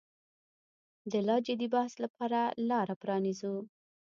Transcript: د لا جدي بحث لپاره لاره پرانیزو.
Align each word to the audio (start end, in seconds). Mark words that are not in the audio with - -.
د 1.11 1.13
لا 1.27 1.35
جدي 1.45 1.67
بحث 1.73 1.93
لپاره 2.03 2.39
لاره 2.69 2.95
پرانیزو. 3.01 3.55